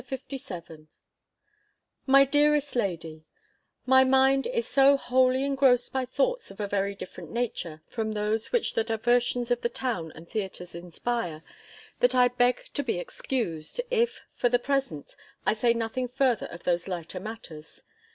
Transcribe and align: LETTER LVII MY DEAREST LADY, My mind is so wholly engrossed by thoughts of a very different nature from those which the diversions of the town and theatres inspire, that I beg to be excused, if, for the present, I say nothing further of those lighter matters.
LETTER 0.09 0.37
LVII 0.37 0.87
MY 2.07 2.25
DEAREST 2.25 2.75
LADY, 2.75 3.23
My 3.85 4.03
mind 4.03 4.47
is 4.47 4.67
so 4.67 4.97
wholly 4.97 5.43
engrossed 5.45 5.93
by 5.93 6.05
thoughts 6.05 6.49
of 6.49 6.59
a 6.59 6.65
very 6.65 6.95
different 6.95 7.29
nature 7.29 7.83
from 7.85 8.11
those 8.13 8.51
which 8.51 8.73
the 8.73 8.83
diversions 8.83 9.51
of 9.51 9.61
the 9.61 9.69
town 9.69 10.11
and 10.15 10.27
theatres 10.27 10.73
inspire, 10.73 11.43
that 11.99 12.15
I 12.15 12.29
beg 12.29 12.63
to 12.73 12.81
be 12.81 12.97
excused, 12.97 13.79
if, 13.91 14.21
for 14.33 14.49
the 14.49 14.57
present, 14.57 15.15
I 15.45 15.53
say 15.53 15.71
nothing 15.71 16.07
further 16.07 16.47
of 16.47 16.63
those 16.63 16.87
lighter 16.87 17.19
matters. 17.19 17.83